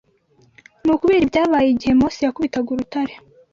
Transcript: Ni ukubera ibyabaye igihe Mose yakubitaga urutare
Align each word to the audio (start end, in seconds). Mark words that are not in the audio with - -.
Ni 0.83 0.91
ukubera 0.93 1.23
ibyabaye 1.25 1.67
igihe 1.71 1.93
Mose 1.99 2.19
yakubitaga 2.23 2.69
urutare 2.71 3.13